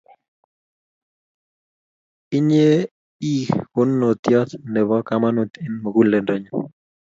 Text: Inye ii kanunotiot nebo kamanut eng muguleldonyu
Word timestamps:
Inye 2.37 2.69
ii 3.31 3.49
kanunotiot 3.73 4.49
nebo 4.73 4.95
kamanut 5.07 5.51
eng 5.63 5.75
muguleldonyu 5.81 6.51